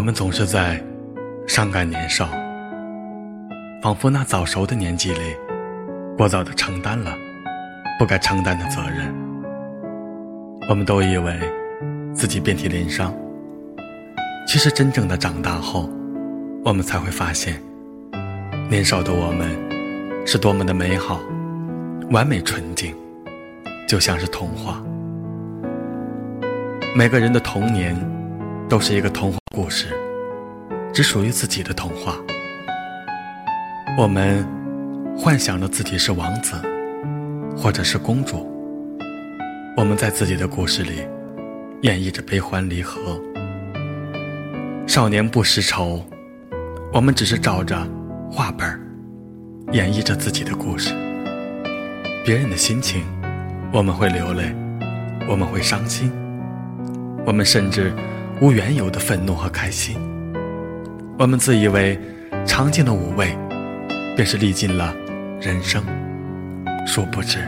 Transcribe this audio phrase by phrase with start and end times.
[0.00, 0.82] 我们总是在
[1.46, 2.26] 伤感年少，
[3.82, 5.36] 仿佛那早熟的年纪里，
[6.16, 7.14] 过早的承担了
[7.98, 9.14] 不该承担的责任。
[10.70, 11.38] 我们都以为
[12.14, 13.14] 自己遍体鳞伤，
[14.48, 15.86] 其实真正的长大后，
[16.64, 17.60] 我们才会发现，
[18.70, 19.50] 年少的我们
[20.26, 21.20] 是多么的美好、
[22.10, 22.96] 完美、纯净，
[23.86, 24.82] 就像是童话。
[26.96, 27.94] 每个人的童年
[28.66, 29.88] 都是一个童话故事，
[30.94, 32.14] 只属于自己的童话。
[33.98, 34.46] 我们
[35.18, 36.54] 幻想着自己是王子，
[37.56, 38.48] 或者是公主。
[39.76, 41.02] 我们在自己的故事里
[41.82, 43.20] 演绎着悲欢离合。
[44.86, 46.00] 少年不识愁，
[46.92, 47.76] 我们只是照着
[48.30, 48.80] 画本
[49.72, 50.94] 演绎着自己的故事。
[52.24, 53.02] 别人的心情，
[53.72, 54.54] 我们会流泪，
[55.28, 56.12] 我们会伤心，
[57.26, 57.92] 我们甚至
[58.40, 59.96] 无缘由的愤怒和开心。
[61.18, 61.98] 我们自以为
[62.46, 63.36] 尝尽了五味，
[64.16, 64.94] 便是历尽了
[65.40, 65.84] 人生，
[66.86, 67.38] 殊不知，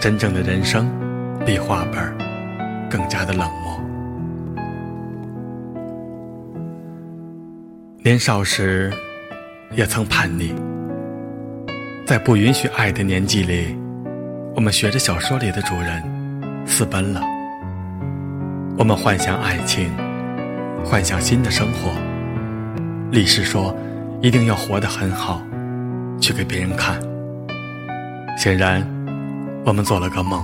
[0.00, 0.88] 真正的人生。
[1.46, 2.14] 比画本
[2.90, 3.80] 更加的冷漠。
[8.02, 8.92] 年少时，
[9.74, 10.52] 也曾叛逆，
[12.04, 13.74] 在不允许爱的年纪里，
[14.54, 16.02] 我们学着小说里的主人
[16.66, 17.37] 私奔了。
[18.78, 19.90] 我们幻想爱情，
[20.84, 21.90] 幻想新的生活。
[23.10, 23.76] 历史说，
[24.22, 25.42] 一定要活得很好，
[26.20, 26.96] 去给别人看。
[28.38, 28.88] 显然，
[29.66, 30.40] 我们做了个梦。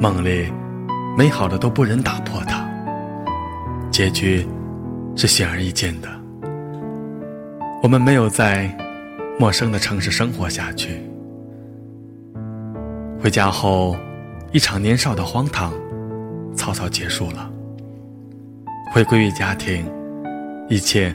[0.00, 0.50] 梦里，
[1.14, 2.66] 美好的都不忍打破它。
[3.90, 4.48] 结局
[5.14, 6.08] 是显而易见的。
[7.82, 8.74] 我们没有在
[9.38, 11.02] 陌生的城市生活下去。
[13.20, 13.94] 回家后，
[14.52, 15.70] 一场年少的荒唐
[16.56, 17.50] 草草结束了。
[18.92, 19.90] 回归于家庭，
[20.68, 21.14] 一切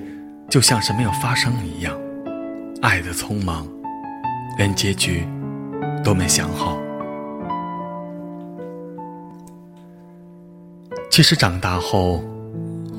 [0.50, 1.98] 就像是没有发生一样。
[2.82, 3.68] 爱的匆忙，
[4.58, 5.26] 连结局
[6.04, 6.78] 都没想好。
[11.10, 12.24] 其实长大后，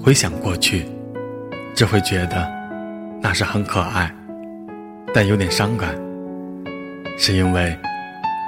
[0.02, 0.86] 回想过去，
[1.74, 2.50] 只会觉得
[3.22, 4.14] 那是很可爱，
[5.14, 5.94] 但有点伤感。
[7.16, 7.78] 是因为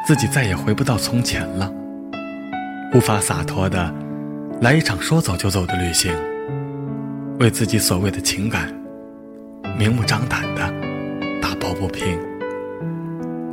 [0.07, 1.71] 自己再也回不到从前了，
[2.95, 3.93] 无法洒脱的
[4.61, 6.13] 来一场说走就走的旅行，
[7.41, 8.71] 为自己所谓的情感
[9.79, 10.71] 明目张胆的
[11.41, 12.19] 打抱不平。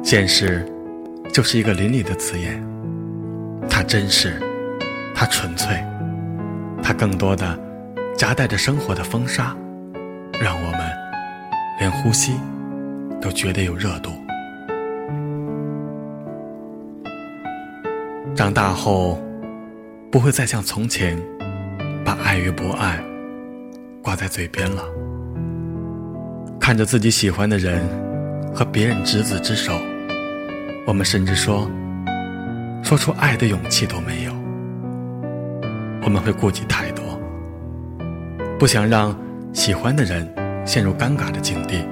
[0.03, 0.65] 现实
[1.31, 2.61] 就是一个淋漓的词眼，
[3.69, 4.33] 它真实，
[5.15, 5.81] 它纯粹。
[6.83, 7.57] 它更多的
[8.17, 9.55] 夹带着生活的风沙，
[10.41, 10.81] 让我们
[11.79, 12.33] 连呼吸
[13.21, 14.11] 都觉得有热度。
[18.35, 19.19] 长大后，
[20.11, 21.15] 不会再像从前
[22.03, 22.99] 把爱与不爱
[24.01, 24.83] 挂在嘴边了。
[26.59, 27.87] 看着自己喜欢的人
[28.53, 29.79] 和别人执子之手，
[30.87, 31.69] 我们甚至说，
[32.83, 34.33] 说出爱的勇气都没有。
[36.01, 37.03] 我们会顾忌太多，
[38.57, 39.15] 不想让
[39.53, 40.27] 喜欢的人
[40.65, 41.85] 陷入尴尬的境地，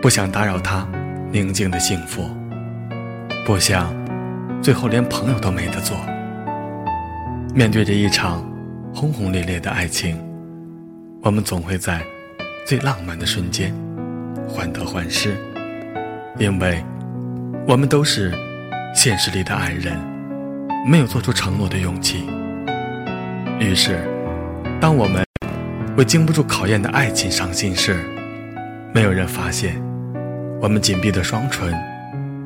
[0.00, 0.86] 不想打扰他
[1.32, 2.30] 宁静的幸福，
[3.44, 3.92] 不想
[4.62, 5.96] 最后连朋友都没得做。
[7.52, 8.48] 面对着一场
[8.94, 10.16] 轰轰烈烈的爱情，
[11.20, 12.00] 我们总会在
[12.64, 13.74] 最浪漫的瞬间
[14.48, 15.36] 患得患失，
[16.38, 16.84] 因为
[17.66, 18.32] 我们都是
[18.94, 19.98] 现实里的爱人，
[20.86, 22.24] 没有做出承诺的勇气。
[23.58, 23.98] 于是，
[24.80, 25.24] 当我们
[25.96, 27.98] 为经不住考验的爱情伤心时，
[28.94, 29.82] 没有人发现
[30.62, 31.74] 我们紧闭的双唇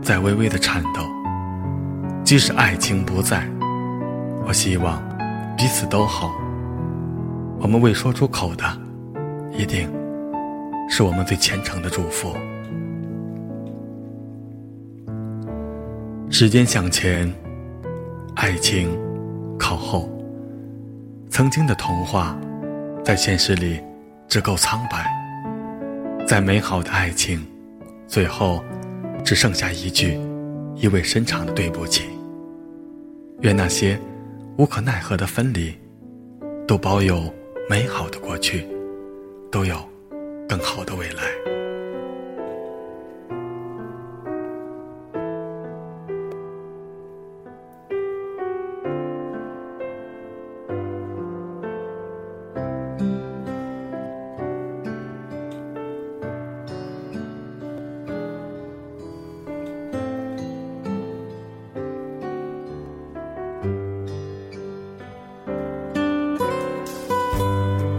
[0.03, 1.03] 在微微的颤抖。
[2.25, 3.47] 即使爱情不在，
[4.47, 5.03] 我希望
[5.57, 6.33] 彼此都好。
[7.61, 8.65] 我们未说出口的，
[9.53, 9.91] 一定
[10.89, 12.35] 是我们最虔诚的祝福。
[16.31, 17.33] 时间向前，
[18.37, 18.91] 爱情
[19.59, 20.11] 靠后。
[21.31, 22.37] 曾经的童话，
[23.05, 23.81] 在现实里
[24.29, 25.11] 只够苍白。
[26.27, 27.45] 再美好的爱情，
[28.07, 28.63] 最后
[29.25, 30.19] 只剩下一句
[30.77, 32.05] 意味深长的对不起。
[33.41, 33.99] 愿那些
[34.57, 35.77] 无可奈何的分离，
[36.67, 37.33] 都保有
[37.69, 38.65] 美好的过去，
[39.51, 39.77] 都有
[40.49, 41.54] 更好的未来。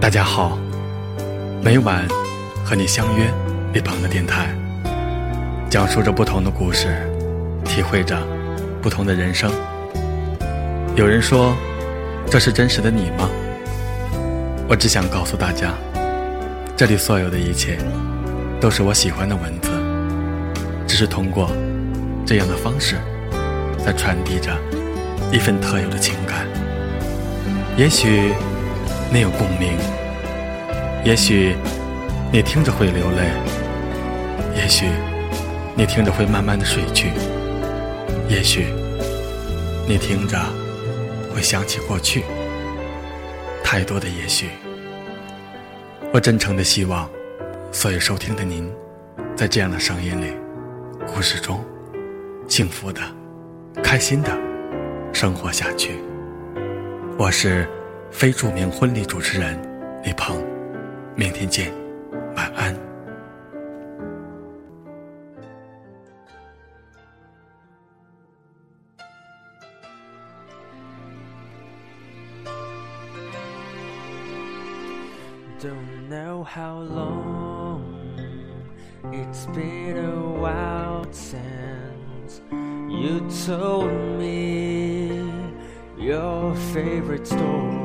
[0.06, 0.56] 大家好，
[1.64, 2.08] 每晚
[2.64, 3.26] 和你相约
[3.74, 4.56] 一旁的电台，
[5.68, 7.10] 讲述着不同的故事，
[7.64, 8.16] 体会着
[8.84, 9.52] 不同的人生。
[10.96, 11.58] 有人说，
[12.30, 13.28] 这是真实的你吗？
[14.68, 15.74] 我只想告诉大家，
[16.78, 17.80] 这里所有的一切，
[18.62, 19.72] 都是我喜欢的文字，
[20.86, 21.50] 只是通过
[22.28, 22.98] 这样的方式，
[23.84, 24.56] 在传递着
[25.32, 26.46] 一份特有的情感。
[27.76, 28.34] 也许
[29.12, 29.78] 没有共鸣，
[31.04, 31.56] 也许
[32.32, 33.32] 你听着会流泪，
[34.56, 34.88] 也许
[35.76, 37.12] 你听着会慢慢的睡去，
[38.28, 38.66] 也许
[39.88, 40.38] 你听着
[41.34, 42.24] 会想起过去。
[43.64, 44.50] 太多的也许，
[46.14, 47.10] 我真诚的希望，
[47.72, 48.72] 所有收听的您，
[49.36, 50.34] 在这样的声音里、
[51.06, 51.64] 故事中，
[52.48, 53.02] 幸福的、
[53.84, 54.30] 开心的
[55.14, 56.00] 生活下去。
[57.18, 57.68] 我是
[58.18, 59.60] 非著名婚礼主持人
[60.02, 60.42] 李鹏，
[61.18, 61.70] 明天见，
[62.38, 62.74] 晚安。
[75.60, 77.84] Don't know how long
[79.12, 82.40] it's been a while since
[82.88, 85.10] you told me
[85.98, 87.85] your favorite story.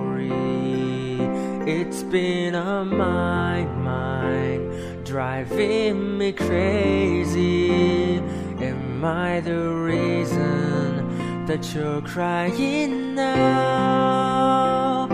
[1.67, 8.19] It's been a my mind, driving me crazy.
[8.61, 15.09] Am I the reason that you're crying now?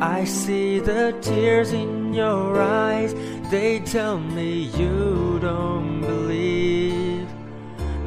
[0.00, 3.14] I see the tears in your eyes.
[3.50, 7.28] They tell me you don't believe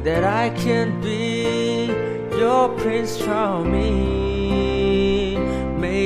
[0.04, 1.86] that I can be
[2.38, 4.35] your Prince Charming.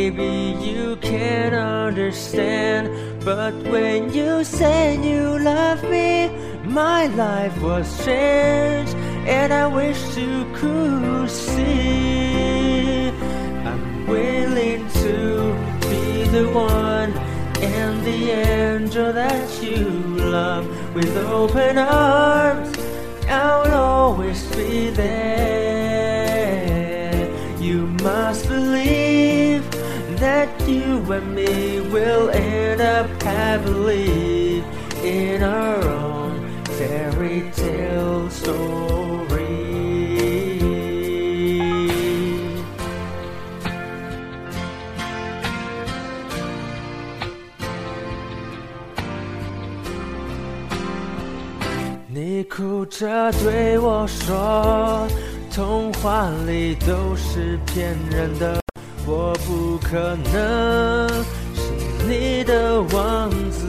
[0.00, 2.88] Maybe you can't understand,
[3.22, 6.30] but when you said you love me,
[6.64, 8.94] my life was changed,
[9.28, 13.10] and I wish you could see.
[13.68, 15.52] I'm willing to
[15.90, 17.12] be the one
[17.60, 19.84] and the angel that you
[20.16, 22.74] love with open arms.
[23.28, 26.00] I'll always be there.
[27.60, 28.99] You must believe
[30.19, 34.63] that you and me will end up happily
[35.03, 39.25] in our own fairy tale story.
[52.07, 58.58] 你哭着对我说：“童话里都是骗人的，
[59.12, 61.08] 我不可能
[61.52, 61.60] 是
[62.06, 63.66] 你的王子。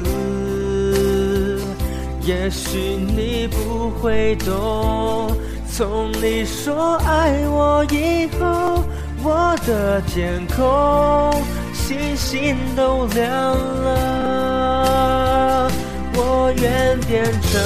[2.21, 5.35] 也许你不会懂，
[5.67, 8.83] 从你说爱我以后，
[9.23, 11.33] 我的天空
[11.73, 15.71] 星星都亮了。
[16.13, 17.59] 我愿变成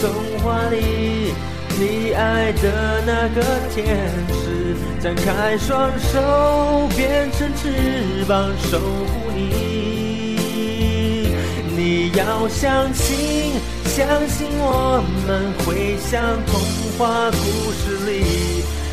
[0.00, 1.33] 童话里
[1.76, 3.42] 你爱的那个
[3.74, 3.84] 天
[4.32, 9.42] 使，展开双手，变成翅膀守护你。
[11.76, 13.52] 你要相信，
[13.84, 16.60] 相信我们会像童
[16.96, 18.12] 话故事里，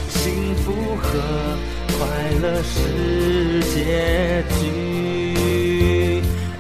[0.10, 1.08] 幸福和
[2.00, 2.00] 快
[2.42, 4.62] 乐是结局。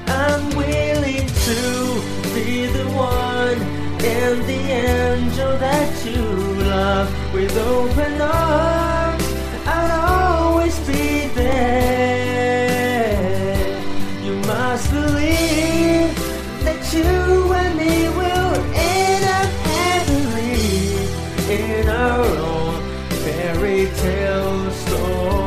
[0.05, 1.80] I'm willing to
[4.11, 6.21] and the angel that you
[6.69, 9.25] love with open arms.
[9.65, 12.51] I'll always be there.
[14.25, 16.13] You must believe
[16.65, 20.67] that you and me will end up happily
[21.59, 22.75] in our own
[23.23, 25.40] fairy tale story.